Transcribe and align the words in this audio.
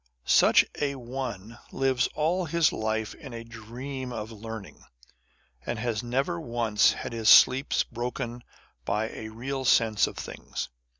Such 0.25 0.65
a 0.81 0.95
one 0.95 1.59
lives 1.71 2.09
all 2.15 2.45
his 2.45 2.73
life 2.73 3.13
in 3.13 3.33
a 3.35 3.43
dream 3.43 4.11
of 4.11 4.31
learning, 4.31 4.83
and 5.63 5.77
has 5.77 6.01
never 6.01 6.41
once 6.41 6.91
had 6.93 7.13
his 7.13 7.29
sleep 7.29 7.71
broken 7.91 8.43
by 8.83 9.09
a 9.09 9.29
real 9.29 9.63
sense 9.63 10.07
of 10.07 10.17
things. 10.17 10.69